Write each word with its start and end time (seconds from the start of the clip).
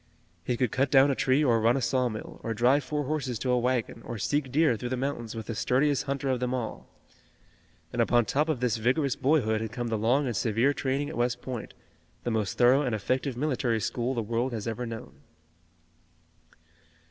He 0.43 0.57
could 0.57 0.71
cut 0.71 0.89
down 0.89 1.11
a 1.11 1.15
tree 1.15 1.43
or 1.45 1.61
run 1.61 1.77
a 1.77 1.79
saw 1.81 2.09
mill, 2.09 2.39
or 2.41 2.55
drive 2.55 2.83
four 2.83 3.03
horses 3.03 3.37
to 3.37 3.51
a 3.51 3.59
wagon, 3.59 4.01
or 4.03 4.17
seek 4.17 4.51
deer 4.51 4.75
through 4.75 4.89
the 4.89 4.97
mountains 4.97 5.35
with 5.35 5.45
the 5.45 5.53
sturdiest 5.53 6.05
hunter 6.05 6.27
of 6.27 6.39
them 6.39 6.55
all. 6.55 6.87
And 7.93 8.01
upon 8.01 8.25
top 8.25 8.49
of 8.49 8.61
this 8.61 8.77
vigorous 8.77 9.15
boyhood 9.15 9.61
had 9.61 9.71
come 9.71 9.89
the 9.89 9.99
long 9.99 10.25
and 10.25 10.35
severe 10.35 10.73
training 10.73 11.09
at 11.11 11.17
West 11.17 11.39
Point, 11.43 11.75
the 12.23 12.31
most 12.31 12.57
thorough 12.57 12.81
and 12.81 12.95
effective 12.95 13.37
military 13.37 13.79
school 13.79 14.15
the 14.15 14.23
world 14.23 14.53
has 14.53 14.67
ever 14.67 14.87
known. 14.87 15.17